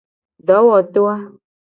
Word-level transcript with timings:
Dowoto 0.47 1.01
a. 1.13 1.15